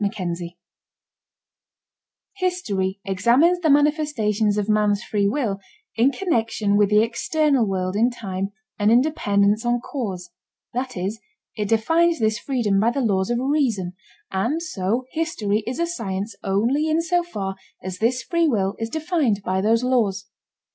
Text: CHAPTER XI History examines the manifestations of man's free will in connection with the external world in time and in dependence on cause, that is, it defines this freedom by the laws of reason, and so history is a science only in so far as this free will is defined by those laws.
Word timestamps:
CHAPTER 0.03 0.33
XI 0.33 0.57
History 2.37 2.99
examines 3.05 3.59
the 3.59 3.69
manifestations 3.69 4.57
of 4.57 4.67
man's 4.67 5.03
free 5.03 5.27
will 5.27 5.59
in 5.95 6.11
connection 6.11 6.75
with 6.75 6.89
the 6.89 7.03
external 7.03 7.67
world 7.67 7.95
in 7.95 8.09
time 8.09 8.49
and 8.79 8.91
in 8.91 9.01
dependence 9.01 9.63
on 9.63 9.79
cause, 9.79 10.31
that 10.73 10.97
is, 10.97 11.19
it 11.55 11.69
defines 11.69 12.17
this 12.17 12.39
freedom 12.39 12.79
by 12.79 12.89
the 12.89 13.01
laws 13.01 13.29
of 13.29 13.37
reason, 13.39 13.93
and 14.31 14.63
so 14.63 15.05
history 15.11 15.63
is 15.67 15.77
a 15.77 15.85
science 15.85 16.35
only 16.43 16.89
in 16.89 16.99
so 17.01 17.21
far 17.21 17.55
as 17.83 17.99
this 17.99 18.23
free 18.23 18.47
will 18.47 18.73
is 18.79 18.89
defined 18.89 19.43
by 19.43 19.61
those 19.61 19.83
laws. 19.83 20.25